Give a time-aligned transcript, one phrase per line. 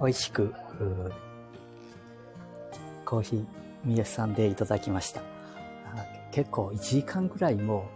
[0.00, 0.54] 美味しく、
[3.04, 3.46] コーヒー、
[3.84, 5.22] 三好さんでいただきました。
[6.30, 7.88] 結構1時間ぐらいも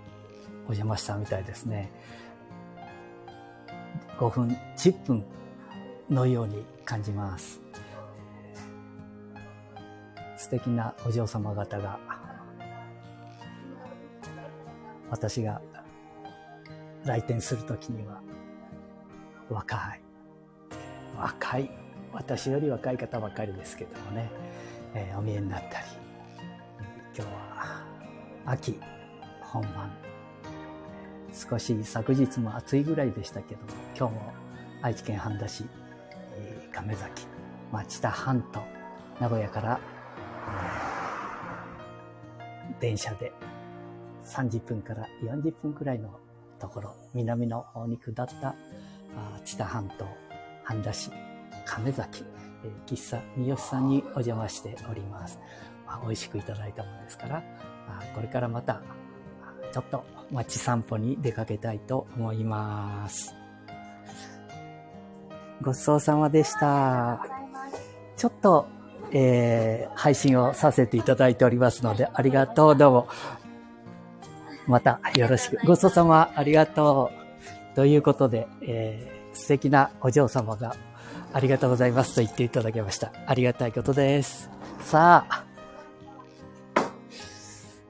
[0.63, 1.91] お邪魔したみたいですね。
[4.19, 5.25] 5分、10分
[6.11, 7.61] のように感じます。
[10.37, 12.01] 素敵なお嬢様方が、
[15.11, 15.61] 私が
[17.05, 18.21] 来店するときには、
[19.49, 20.01] 若い、
[21.17, 21.71] 若い、
[22.13, 24.31] 私より若い方ばかりですけどもね、
[24.95, 25.87] えー、お見えになったり、
[27.17, 27.83] 今日は
[28.47, 28.79] 秋
[29.41, 29.91] 本番、
[31.33, 34.33] 少し昨日も暑いぐらいでしたけども、今日も
[34.83, 35.65] 愛知県半田市、
[36.37, 37.27] えー、亀崎、
[37.73, 38.63] 町田半島、
[39.21, 39.81] 名古屋から、
[42.69, 43.33] えー、電車で
[44.27, 46.19] 30分から40分くらいの
[46.59, 48.55] ところ、南の方に下った
[49.45, 50.07] 知多半島、
[50.65, 51.11] 半田市、
[51.75, 52.23] 亀崎、
[52.65, 55.39] えー、喫茶三好さんにお邪魔しております。
[55.87, 57.43] まあ、美味しくいただいたものですから、
[57.89, 58.83] あこれからまた、
[59.73, 63.35] ちょっと街散歩に出かけたいと思います。
[65.63, 67.25] ごちそうさまでした。
[68.17, 68.67] ちょっと、
[69.11, 73.09] えー、配信をさせていただいておりますので、ありがとう、どうも。
[74.67, 75.59] またよろしく。
[75.67, 77.11] ごちそうさま、ありがと
[77.73, 77.75] う。
[77.77, 80.77] ということで、えー、素敵なお嬢様が
[81.35, 83.13] ありがとうございますと言っていただきました。
[83.27, 84.51] ありがたいことです。
[84.81, 85.45] さあ、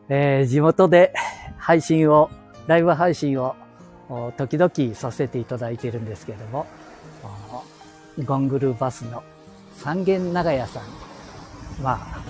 [0.08, 1.12] えー、地元で
[1.58, 2.30] 配信を、
[2.66, 3.56] ライブ配信を
[4.36, 6.66] 時々させていただいているんですけれども、
[8.24, 9.24] ゴングルバスの
[9.76, 10.82] 三軒長屋さん、
[11.82, 12.22] まあ、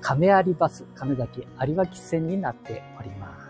[0.00, 3.46] 亀有バス、亀崎有馬線になっております。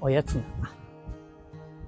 [0.00, 0.42] おやつが、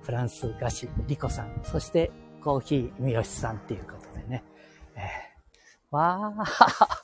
[0.02, 2.10] フランス菓子、リコさん、そして
[2.46, 4.44] コーヒー、三好さんっていうことでね。
[4.94, 7.02] えー、わあ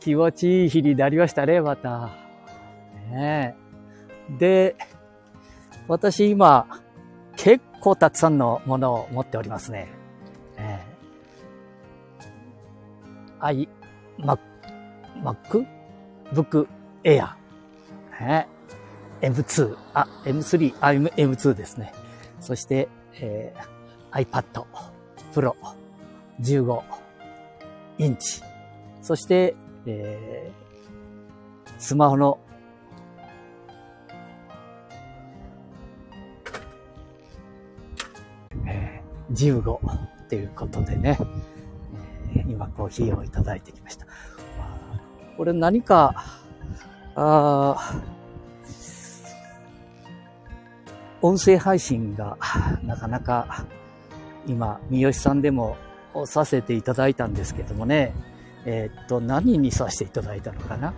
[0.00, 2.08] 気持ちいい日になりましたね、また。
[3.10, 3.54] ね
[4.38, 4.76] で、
[5.88, 6.66] 私今、
[7.36, 9.88] 結構たくさんのものを持っておりますね。
[10.56, 13.68] えー、i、
[14.20, 14.38] Mac、
[15.22, 15.66] Mac、
[16.32, 16.66] Book
[17.02, 17.28] Air、
[18.18, 18.48] ね、
[19.20, 21.92] M2、あ、M3、あ、M2 ですね。
[22.40, 22.88] そして、
[23.20, 23.73] えー、
[24.14, 24.64] iPad
[25.32, 25.54] Pro
[26.40, 26.82] 15
[27.98, 28.40] インチ。
[29.02, 29.54] そして、
[29.86, 32.38] えー、スマホの
[38.66, 39.78] えー、15
[40.28, 41.18] ということでね、
[42.34, 44.06] えー、今コーヒーをいただいてきました。
[45.36, 46.14] これ何か、
[47.16, 48.00] あ
[51.20, 52.36] 音声配信が
[52.84, 53.66] なかなか
[54.46, 55.76] 今、三好さんでも
[56.26, 58.14] させていただいたんですけどもね、
[58.66, 60.94] えー、っと、何にさせていただいたのかな？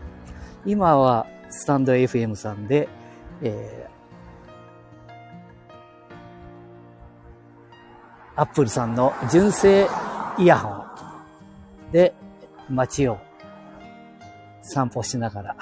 [0.65, 2.89] 今はスタンド FM さんで、
[3.43, 9.89] えー、アップルさんの純正
[10.39, 12.15] イヤホンで
[12.69, 13.19] 街を
[14.63, 15.57] 散歩しながら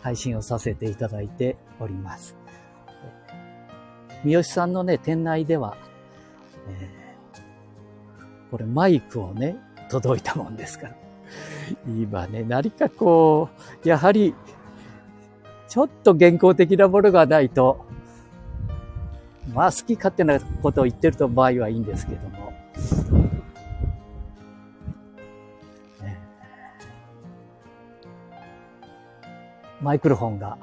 [0.00, 2.36] 配信をさせていただいております。
[4.24, 5.76] 三好さんのね、店内では、
[8.50, 9.56] これマイクをね、
[9.88, 10.94] 届いたもんですから。
[11.86, 13.48] 今ね、何かこ
[13.84, 14.34] う、やはり、
[15.68, 17.84] ちょっと現行的なものがないと、
[19.52, 22.52] まあ好き勝手なことを言ってると場合はいいんですけども。
[29.82, 30.58] マイクロフォンが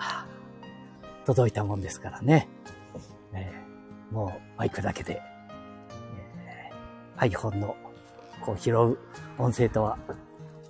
[1.25, 2.47] 届いたもんですからね。
[4.11, 5.21] もうマイクだけで、
[7.29, 7.75] iPhone の
[8.41, 8.97] こう拾う
[9.37, 9.97] 音声とは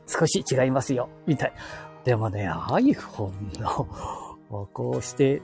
[0.08, 1.54] 少し違いますよ、みたい。
[2.04, 5.42] でもね、iPhone のこうして、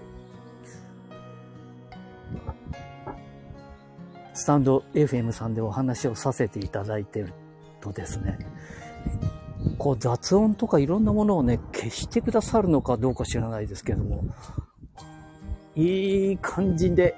[4.33, 7.33] スタンド FM さんでお話をさせていただいてる
[7.81, 8.37] とですね、
[9.77, 14.23] こう雑音とかいろんなものをね、消してくださるのかどうか知らないですけども、
[15.75, 17.15] いい感じで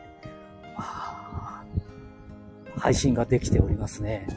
[2.81, 4.27] 配信ができておりますね。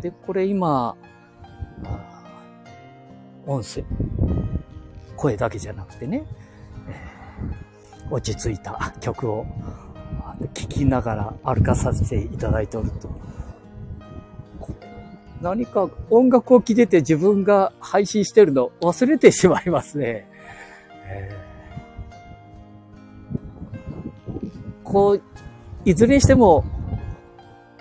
[0.00, 0.96] で、これ今、
[3.46, 3.84] 音声、
[5.16, 6.24] 声だけじゃなくてね、
[6.88, 9.46] えー、落ち着いた曲を
[10.54, 13.08] 聴きながら歩かさせていただいておると、
[15.40, 20.28] 何か音楽を聴いてて自分が配信してるの忘れてしまいますね。
[21.06, 25.22] えー、こう、
[25.84, 26.64] いずれにしても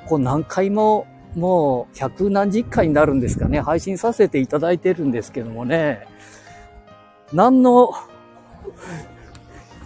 [0.08, 6.08] こう何回ももう百何十回になるんですかね、配信させていただいてるんですけどもね、
[7.32, 7.94] 何の、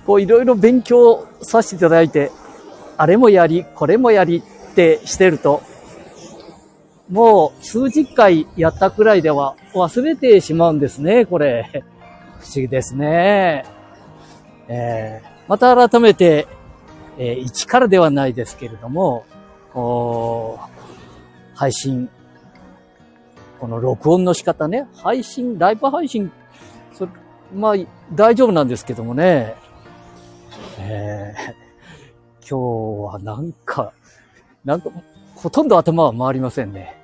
[0.06, 2.32] こういろいろ勉強させていただいて、
[2.98, 4.40] あれもやり、これもやり
[4.72, 5.62] ってしてると、
[7.10, 11.84] もう数十回やったくらいでは忘れてしまうんですね、これ。
[12.40, 13.66] 不思議ですね。
[14.68, 16.48] えー、また改めて、
[17.18, 19.26] えー、一からではないですけれども、
[21.56, 22.10] 配信、
[23.60, 26.32] この録音の仕方ね、配信、ライブ配信、
[26.94, 27.08] そ、
[27.54, 27.76] まあ、
[28.14, 29.56] 大丈夫なんですけどもね、
[30.80, 33.94] えー、今日はなんか、
[34.64, 34.90] なんか、
[35.36, 36.96] ほとんど頭は回りませんね。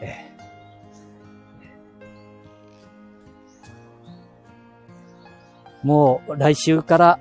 [0.00, 7.18] えー、もう来週から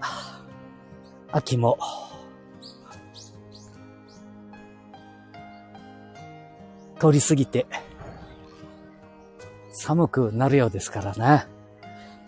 [1.32, 1.78] 秋も。
[7.00, 7.66] 通り過ぎて、
[9.72, 11.46] 寒くなるようですからね。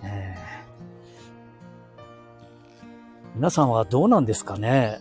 [0.04, 2.06] えー、
[3.36, 5.00] 皆さんはどうなんですかね？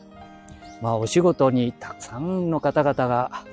[0.82, 3.44] まあお仕事にたくさんの方々が、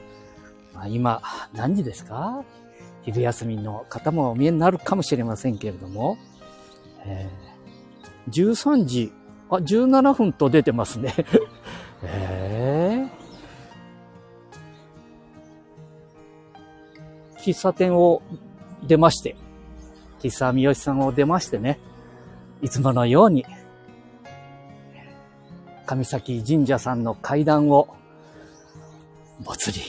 [0.73, 1.21] まあ、今
[1.53, 2.43] 何時ですか？
[3.03, 6.17] 昼休みの方もお見えになるかもしれませんけれども、
[7.05, 9.13] えー、13時、
[9.49, 11.13] あ、17分と出てますね。
[12.03, 12.76] えー
[17.47, 18.21] 喫茶店を
[18.83, 19.37] 出まして、
[20.19, 21.79] 喫茶三好さんを出ましてね、
[22.61, 23.45] いつものように、
[25.85, 27.95] 上崎神社さんの階段を、
[29.45, 29.79] ぼつり、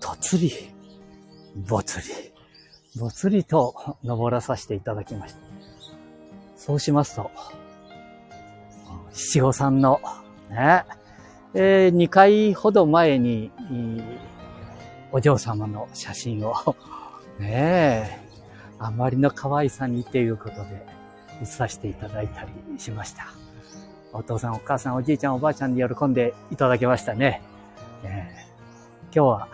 [0.00, 0.50] とつり、
[1.68, 2.04] ぼつり、
[2.98, 5.40] ぼつりと登らさせていただきました。
[6.56, 7.30] そうしますと、
[9.12, 10.00] 七五三の、
[10.48, 10.84] ね、
[11.52, 13.50] えー、2回ほど前に、
[15.10, 16.54] お嬢様の写真を
[17.38, 18.20] ねえ、
[18.78, 20.86] あまりの可愛さにということで、
[21.40, 23.26] 写させていただいたりしました。
[24.12, 27.42] お父さん、お母さん、おじいちゃん、おばあちゃんに喜んでいただけましたね。
[28.02, 29.48] えー、今日は、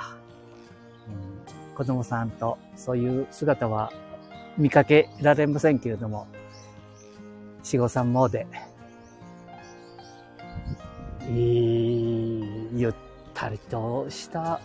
[1.09, 3.93] うん、子供さんとそういう姿は
[4.57, 6.27] 見かけられませんけれども、
[7.63, 8.47] 四五三詣で、
[11.29, 12.95] いい、ゆっ
[13.33, 14.61] たりとした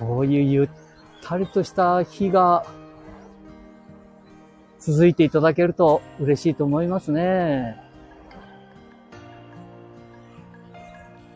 [0.00, 0.68] こういうゆっ
[1.22, 2.64] たりとした日が
[4.78, 7.76] 続いていただけると嬉しいと思いますね。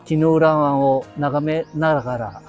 [0.03, 2.41] 木の浦湾を眺めながら、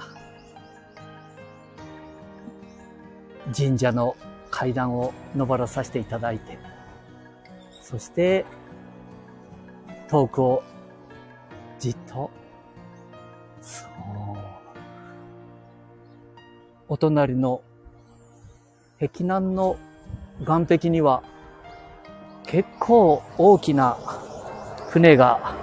[3.55, 4.15] 神社の
[4.49, 6.57] 階段を登らさせていただいて、
[7.81, 8.43] そして、
[10.07, 10.63] 遠くを
[11.77, 12.31] じっと、
[16.89, 17.61] お隣の
[18.99, 19.77] 壁南の
[20.39, 21.23] 岸壁には
[22.45, 23.97] 結構大きな
[24.89, 25.55] 船が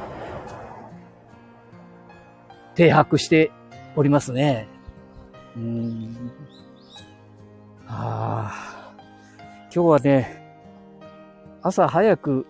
[2.75, 3.51] 停泊して
[3.97, 4.69] おりますね。
[5.57, 6.31] うん。
[7.87, 8.95] ああ。
[9.75, 10.45] 今日はね、
[11.63, 12.47] 朝早く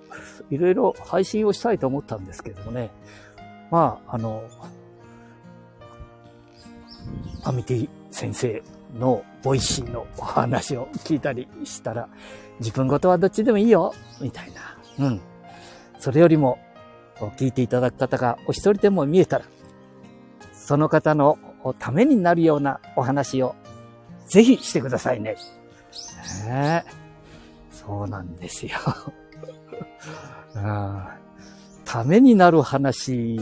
[0.51, 2.91] いろいろ配信をしたいと思ったんですけどもね、
[3.71, 4.43] まあ、あの、
[7.45, 8.63] アミティ先生
[8.97, 12.09] の Voicyのお話を聞いたりしたら、
[12.61, 14.53] 自分ごとはどっちでもいいよ、みたい
[14.99, 15.05] な。
[15.09, 15.21] うん。
[15.99, 16.61] それよりも、
[17.37, 19.45] 聞いていただく方がお一人でも見えたら、
[20.53, 21.39] その方の
[21.81, 23.57] ためになるようなお話を
[24.29, 25.35] ぜひしてくださいね。
[26.47, 26.85] ね
[27.73, 28.79] そうなんですよ。
[30.55, 31.05] うん
[31.85, 33.37] ためになる話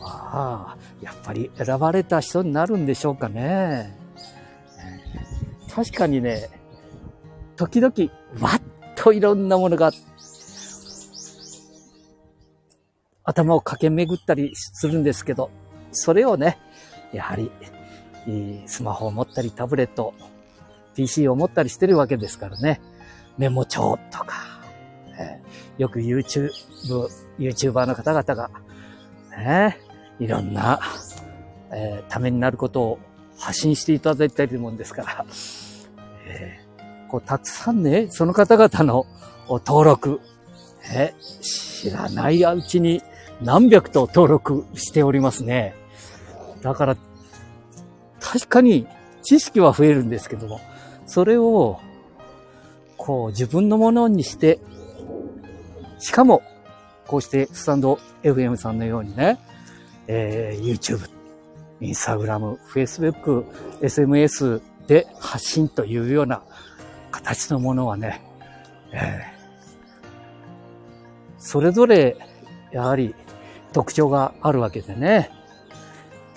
[0.00, 4.05] は、やっぱり選ばれた人になるんでしょうかね。
[5.76, 6.48] 確かにね、
[7.54, 7.92] 時々、
[8.40, 8.62] わっ
[8.94, 9.90] といろんなものが、
[13.24, 15.50] 頭を駆け巡ったりするんですけど、
[15.92, 16.56] それをね、
[17.12, 17.50] やはり、
[18.64, 20.14] スマホを持ったり、タブレット、
[20.94, 22.80] PC を持ったりしてるわけですからね。
[23.36, 24.62] メモ帳とか
[25.18, 25.38] え、
[25.76, 26.50] よく YouTube、
[27.38, 28.50] YouTuber の方々が、
[29.36, 29.78] ね、
[30.18, 30.80] いろんな、
[31.70, 32.98] えー、ためになることを
[33.38, 35.26] 発信していただいているもんですから、
[36.26, 39.06] えー、こう、たくさんね、その方々の
[39.48, 40.20] 登録、
[40.92, 43.02] えー、知らないうちに
[43.42, 45.74] 何百と登録しておりますね。
[46.62, 46.96] だから、
[48.20, 48.86] 確かに
[49.22, 50.60] 知識は増えるんですけども、
[51.06, 51.78] それを、
[52.96, 54.58] こう自分のものにして
[55.98, 56.42] しかも、
[57.06, 59.38] こうしてスタンド FM さんのようにね、
[60.08, 61.08] えー、YouTube、
[61.80, 63.44] Instagram、Facebook、
[63.80, 66.42] SMS で発信というような
[67.10, 68.22] 形のものはね、
[68.92, 70.10] えー、
[71.38, 72.16] それぞれ
[72.72, 73.14] やはり
[73.72, 75.30] 特徴があるわけでね。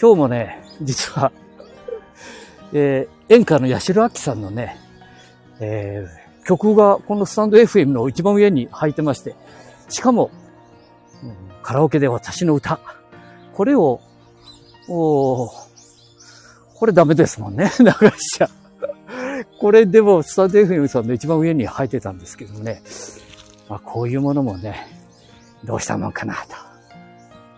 [0.01, 1.31] 今日もね、実は、
[2.71, 4.77] えー、演歌の八代亜紀さんのね、
[5.59, 9.35] えー、曲がこのスタンド FM の一番上に入ってまして、
[9.89, 10.31] しかも、
[11.21, 12.79] うん、カラオケで私の歌、
[13.53, 13.99] これを、
[14.87, 15.49] お
[16.79, 17.85] これダメですもんね、 流
[18.17, 18.49] しちゃ。
[19.59, 22.81] これでもスタンド FM さんの一番上に入ってたんですけどもね、
[23.67, 24.87] まあ、こういうものもね、
[25.65, 26.41] どうしたもんかなと。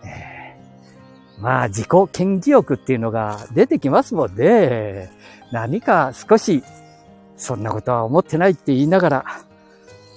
[0.04, 5.08] えー、まあ自己顕示欲っていうのが出てきますもんね。
[5.52, 6.64] 何か少し
[7.36, 9.24] そんなことは思ってないって言いながら、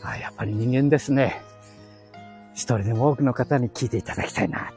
[0.03, 1.43] あやっぱり人間ですね。
[2.55, 4.71] 一人でも多くの方に聞いていただきたいな。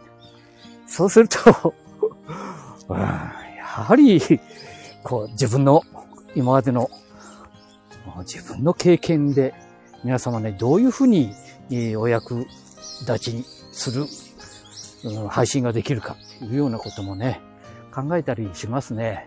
[0.87, 1.75] そうすると
[2.91, 2.99] うん、
[3.79, 4.21] やはり、
[5.05, 5.83] こう、自分の、
[6.35, 6.91] 今までの、
[8.25, 9.55] 自分の経験で、
[10.03, 11.33] 皆様ね、どういうふうに、
[11.97, 12.39] お役
[13.03, 14.07] 立ちにする、
[15.05, 17.41] うん、配信ができるか、というようなこともね、
[17.95, 19.25] 考えたりしますね。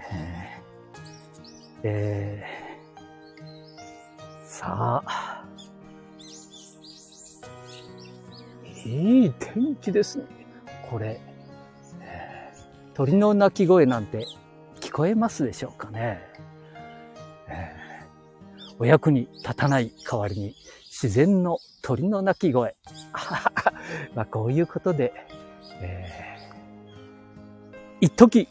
[0.00, 5.44] えー、えー、さあ、
[8.86, 10.24] いい天気ですね。
[10.90, 11.20] これ、
[12.94, 14.26] 鳥の鳴き声なんて
[14.80, 16.20] 聞こえますでしょうかね？
[17.48, 20.54] えー、お役に立たない代わりに
[20.90, 22.76] 自然の鳥の鳴き声。
[24.14, 25.12] まあこういうことで、
[25.80, 28.48] えー、一時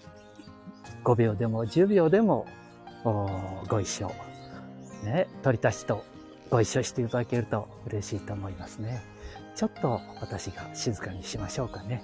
[1.05, 2.45] 5秒でも10秒でも
[3.69, 4.11] ご一緒、
[5.03, 6.03] ね、鳥たちと
[6.49, 9.01] ご一緒していただけると嬉しいと思いますね。
[9.55, 12.03] ちょっと私が静かにしましょうかね。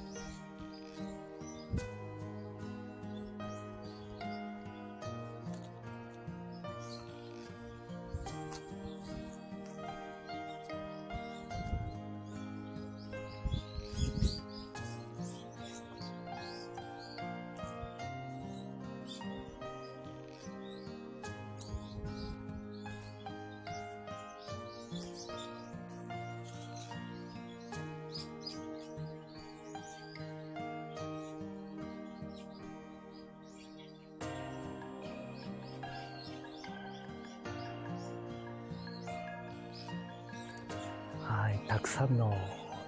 [41.69, 42.35] たくさんの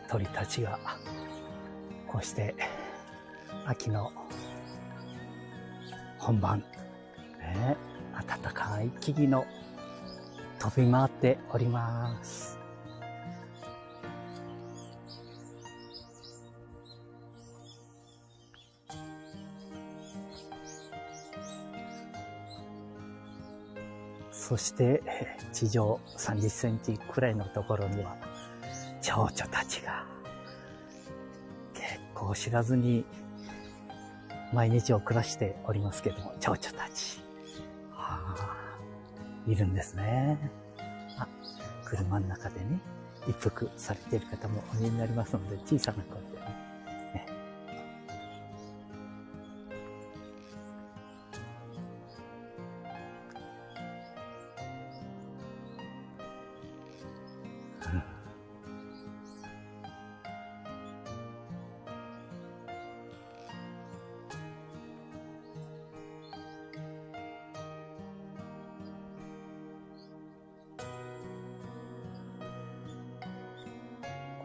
[0.10, 0.80] 鳥たちが
[2.08, 2.56] こうして
[3.64, 4.12] 秋の
[6.18, 6.64] 本番、
[7.40, 7.78] ね、
[8.28, 9.46] 暖かい木々の
[10.58, 12.58] 飛び回っております。
[24.32, 25.02] そして
[25.54, 28.31] 地上30センチくらいのところには
[29.02, 30.06] 蝶々たちが
[31.74, 33.04] 結構知らずに
[34.54, 37.22] 毎日を暮らしておりますけども、蝶々たち。
[37.92, 38.58] はあ、
[39.48, 40.38] いるんですね。
[41.18, 41.28] あ、
[41.86, 42.80] 車の中でね、
[43.28, 46.71] 一服されている方もお見えになりますので、小さな声でね、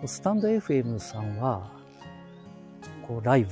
[0.06, 1.70] スタンド FM さんは、
[3.06, 3.50] こう、ライブ、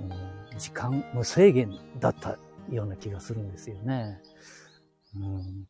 [0.00, 2.38] うん、時間無制限だった
[2.70, 4.20] ような気がするんですよね。
[5.14, 5.66] うん、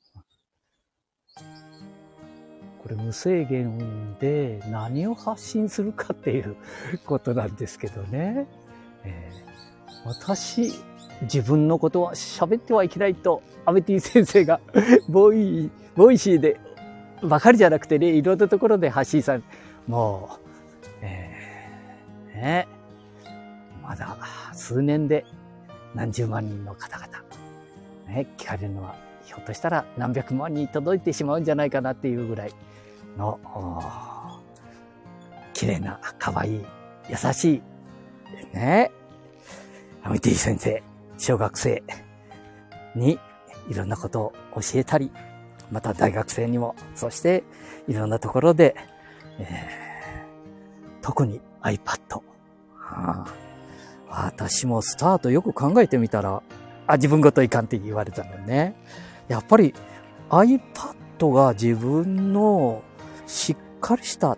[2.83, 6.57] これ無制限で何を発信するかっていう
[7.05, 8.47] ことなんですけどね。
[9.05, 10.73] えー、私、
[11.23, 14.61] 自分のことは喋ってはいけないと、アベティ先生が
[15.09, 16.59] ボイ、 Voicyで
[17.23, 19.43] ばかりじゃなくてね、いろんなところで発信され、
[19.87, 22.69] もう、えー、ね、
[23.83, 24.17] まだ
[24.53, 25.25] 数年で
[25.95, 27.09] 何十万人の方々、
[28.09, 32.55] ね、聞かれるのは、ひょっとしたら何百万人届いてしまうんじゃないかなっていうぐらい
[33.17, 33.39] の、
[35.53, 36.65] 綺麗な、可愛い、
[37.09, 37.63] 優し
[38.53, 38.91] い、ね、
[40.03, 40.83] アミティ先生、
[41.19, 41.83] 小学生
[42.97, 43.19] に
[43.69, 45.11] いろんなことを教えたり、
[45.73, 47.45] また大学生にも、そして
[47.89, 48.77] いろんなところで、
[49.39, 52.21] えー、特に iPad。
[52.77, 53.27] はあ、
[54.11, 56.43] 私もスタートよく考えてみたら、
[56.87, 58.77] あ、自分ごといかんって言われたのね。
[59.29, 59.75] やっぱり
[60.29, 62.83] iPad が自分の
[63.27, 64.37] しっかりした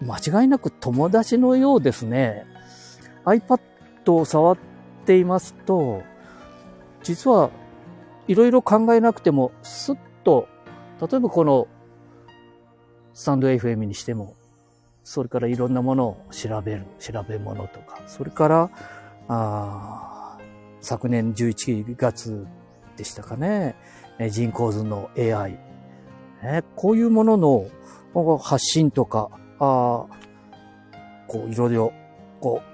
[0.00, 2.46] 間違いなく友達のようですね。
[3.24, 3.60] iPad
[4.12, 4.58] を触っ
[5.06, 6.02] ていますと、
[7.04, 7.50] 実は
[8.26, 10.48] いろいろ考えなくても、すっと、
[11.00, 11.68] 例えばこの
[13.14, 14.34] スタンド FM にしても、
[15.04, 18.70] それからいろんなものを調べる、調べ物とか、それから、
[19.28, 20.38] あ
[20.80, 22.46] 昨年11月
[22.96, 23.76] でしたかね、
[24.30, 25.58] 人工図の AI、
[26.42, 30.06] ね、こういうものの発信とか、あ
[31.26, 31.92] こういろいろ、
[32.40, 32.72] こう、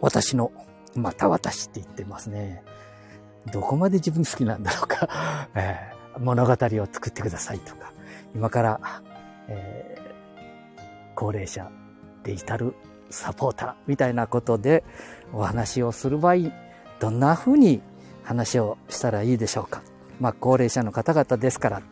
[0.00, 0.52] 私の、
[0.94, 2.62] また私って言ってますね。
[3.52, 7.92] どこまで自分好きなんだろうか、 えー、物語を作ってくださいとか、
[8.34, 9.02] 今から、
[9.48, 10.82] えー、
[11.14, 11.70] 高齢者
[12.24, 12.74] デジタル
[13.10, 14.84] サポーターみたいなことで
[15.32, 16.50] お話をする場合、
[17.00, 17.80] どんな風に
[18.22, 19.82] 話をしたらいいでしょうか。
[20.20, 21.82] まあ、高齢者の方々ですから、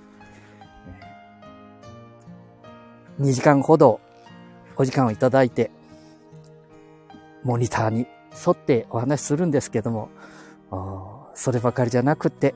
[3.21, 4.01] 2時間ほど
[4.77, 5.71] お時間をいただいて、
[7.43, 8.07] モニターに
[8.47, 10.11] 沿ってお話しするんですけども、
[11.35, 12.55] そればかりじゃなくて、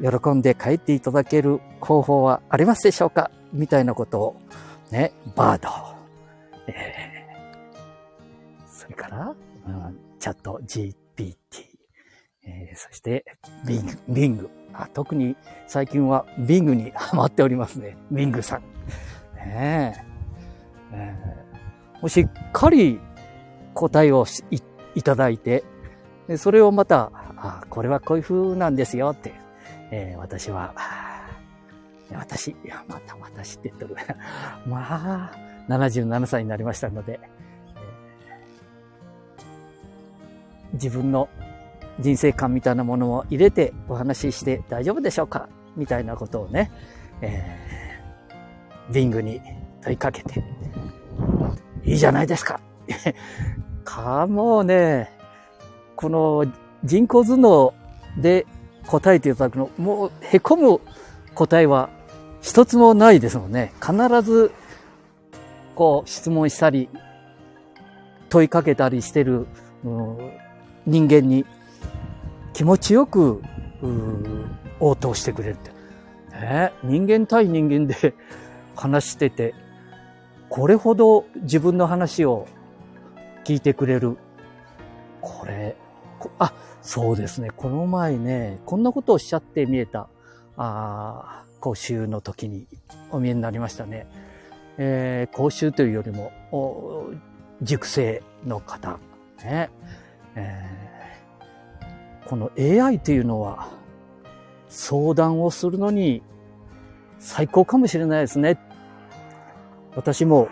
[0.00, 3.30] 喜んで帰っていただける方法はありますでしょうか？
[3.52, 4.36] みたいなことを、
[4.90, 5.68] ね、バード、
[6.66, 9.34] えー、それから、
[9.66, 11.34] うん、チャット GPT、
[12.44, 13.24] えー、そして、
[13.66, 14.50] ビング、ビング。
[14.74, 17.96] あ特に最近はビングにハマっておりますね。
[18.10, 18.62] ビングさん。
[19.36, 20.06] ね
[20.92, 22.98] えー、もしっかり
[23.74, 24.62] 答えをい
[24.94, 25.62] いただいて、
[26.38, 29.34] それをまた、あこれはこういう風なんですよって、
[29.92, 30.74] えー、私は、
[32.12, 33.96] 私、いや、また私って言っとる。
[34.66, 35.30] まあ、
[35.68, 41.28] 77歳になりましたので、えー、自分の
[42.00, 45.48] 人生観みたいなものを入れてお話しして大丈夫でしょうか？
[45.76, 46.72] みたいなことをね、
[47.20, 47.72] えー
[48.90, 49.40] リングに
[49.82, 50.42] 問いかけて、
[51.84, 52.60] いいじゃないですか。
[53.84, 55.10] か、もうね、
[55.96, 56.46] この
[56.84, 57.74] 人工頭脳
[58.20, 58.46] で
[58.86, 60.80] 答えていただくの、もう凹む
[61.34, 61.90] 答えは
[62.40, 63.72] 一つもないですもんね。
[63.80, 64.52] 必ず、
[65.74, 66.88] こう質問したり、
[68.28, 69.46] 問いかけたりしてる、
[70.86, 71.46] 人間に
[72.52, 73.42] 気持ちよく
[74.80, 75.70] 応答してくれるって。
[76.32, 78.14] ね、人間対人間で
[78.74, 79.54] 話してて、
[80.48, 82.46] これほど自分の話を
[83.44, 84.18] 聞いてくれる。
[85.20, 85.76] これ、
[86.38, 87.50] あ、そうですね。
[87.50, 90.08] この前ね、こんなことをおっしゃって見えた、
[90.56, 92.66] あ講習の時に
[93.10, 94.06] お見えになりましたね。
[94.78, 96.32] えー、講習というよりも、
[97.62, 98.98] 熟成の方、
[99.42, 99.70] ね。
[100.34, 103.68] えー、この AI というのは、
[104.68, 106.22] 相談をするのに
[107.18, 108.58] 最高かもしれないですね。
[109.94, 110.48] 私も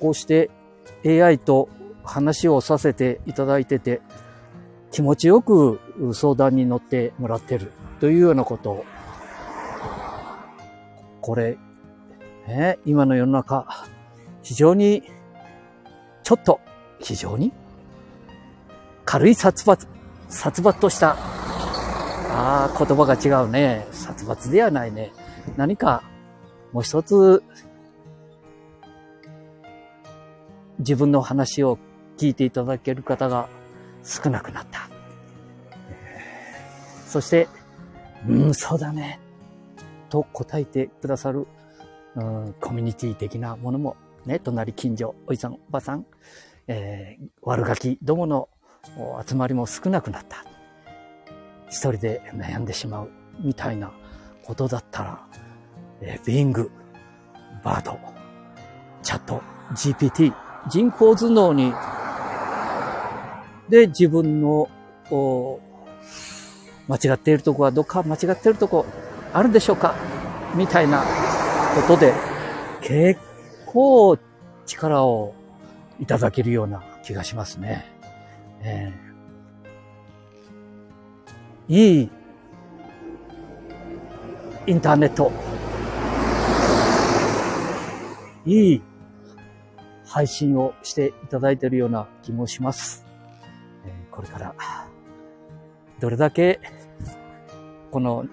[0.00, 0.50] こうして
[1.06, 1.68] AI と
[2.02, 4.02] 話をさせていただいてて、
[4.92, 5.80] 気持ちよく
[6.12, 8.84] 相談に乗ってもらってるというようなこと、
[11.20, 11.58] これ、
[12.46, 13.66] ね、今の世の中、
[14.42, 15.02] 非常に、
[16.22, 16.60] ちょっと、
[17.00, 17.52] 非常に、
[19.04, 19.88] 軽い殺伐、
[20.28, 21.16] 殺伐とした、
[22.34, 23.86] ああ、言葉が違うね。
[23.90, 25.12] 殺伐ではないね。
[25.56, 26.02] 何か
[26.72, 27.42] もう一つ
[30.78, 31.78] 自分の話を
[32.16, 33.48] 聞いていただける方が
[34.02, 34.81] 少なくなった。
[37.12, 37.46] そして、
[38.26, 39.20] うん、そうだね。
[40.08, 41.46] と答えてくださる、
[42.16, 46.06] うん、コミュニティ的なものも、ね、隣近所、おじさん、おばさん、
[46.68, 48.48] えー、悪ガキどもの
[49.26, 50.42] 集まりも少なくなった。
[51.68, 53.10] 一人で悩んでしまう
[53.42, 53.92] みたいな
[54.42, 55.26] ことだったら、
[56.00, 56.70] えー、ビング、
[57.62, 57.98] バード、
[59.02, 59.42] チャット、
[59.74, 60.32] GPT、
[60.70, 61.74] 人工頭脳に、
[63.68, 64.70] で自分の、
[65.10, 65.60] お
[66.88, 68.86] 間違っているとこはどっか間違っているとこ
[69.32, 69.94] あるでしょうか
[70.54, 71.04] みたいな
[71.74, 72.12] ことで、
[72.80, 73.20] 結
[73.66, 74.18] 構
[74.66, 75.34] 力を
[76.00, 77.86] いただけるような気がしますね。
[78.60, 82.10] えー、いい
[84.66, 85.32] インターネット、
[88.44, 88.82] いい
[90.06, 93.04] 配信をしていただいているような気もします。
[94.10, 94.54] これから、
[96.02, 96.58] どれだけ、
[97.92, 98.24] この、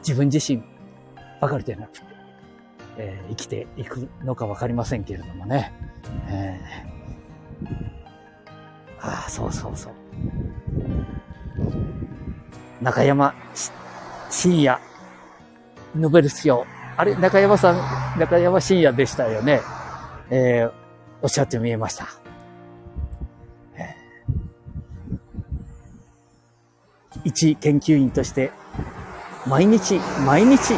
[0.00, 0.62] 自分自身、
[1.40, 2.06] ばかりではなくて、
[2.98, 5.72] えー、生きていくのかわかりませんけれどもね。
[6.28, 7.68] えー、
[9.00, 9.94] ああ、そうそうそう。
[12.82, 13.34] 中山
[14.28, 14.78] 深夜、
[15.96, 16.66] ノベル賞。
[16.98, 17.72] あれ、中山さ
[18.16, 19.62] ん、中山深夜でしたよね。
[20.28, 20.72] えー、
[21.22, 22.23] おっしゃって見えました。
[27.34, 28.52] 一研究員として、
[29.46, 30.74] 毎日、毎日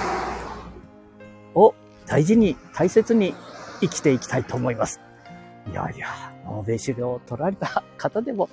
[1.55, 1.75] を
[2.07, 3.35] 大事に、大切に
[3.81, 5.01] 生きていきたいと思います。
[5.71, 6.09] いやいや、
[6.47, 8.49] ノーベル賞を取られた方でも、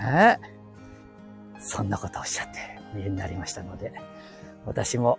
[0.00, 0.38] ね、
[1.58, 2.58] そんなことをおっしゃって
[2.94, 3.92] 見えになりましたので、
[4.64, 5.18] 私も、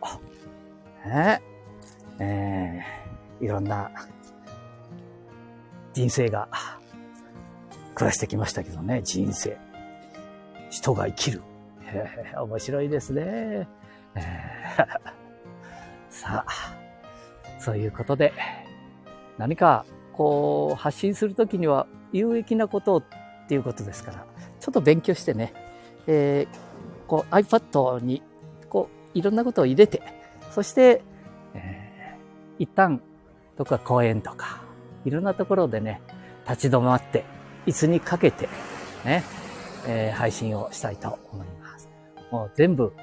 [1.06, 1.42] ね、
[2.20, 3.92] えー、いろんな
[5.94, 6.48] 人生が
[7.94, 9.58] 暮らしてきましたけどね、人生。
[10.70, 11.42] 人が生きる。
[11.94, 13.24] えー、面白いですね。
[13.26, 14.88] えー、
[16.10, 16.80] さあ、
[17.60, 18.34] そういうことで、
[19.38, 23.04] 何かこう発信するときには有益なことっ
[23.48, 24.26] ていうことですから、
[24.60, 25.54] ちょっと勉強してね、
[26.08, 28.22] えー、こう iPad に
[28.70, 30.02] こういろんなことを入れて、
[30.52, 31.02] そして、
[31.54, 33.02] えー、一旦
[33.58, 34.62] どこか公園とか、
[35.06, 36.02] いろんなところでね、
[36.48, 37.26] 立ち止まって、
[37.66, 38.48] 椅子にかけて、
[39.06, 39.24] ね、
[39.88, 41.59] えー、配信をしたいと思います。
[42.32, 42.94] もう全部、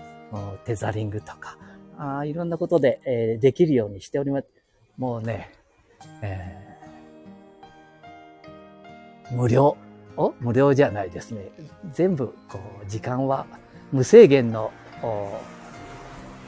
[0.64, 1.58] テザリングとか、
[1.98, 4.46] あいろんなことで、えー、できるようにしております。
[4.98, 5.50] もうね、
[6.22, 9.76] えー、無料
[10.16, 10.32] お？
[10.40, 11.50] 無料じゃないですね。
[11.92, 13.46] 全部、こう、時間は
[13.92, 14.72] 無制限の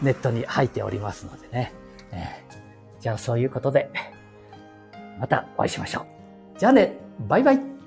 [0.03, 1.73] ネットに入っておりますのでね。
[2.13, 3.91] えー、じゃあそういうことで、
[5.19, 6.01] またお会いしましょ
[6.57, 6.59] う。
[6.59, 6.95] じゃあね、
[7.27, 7.78] バイバイ。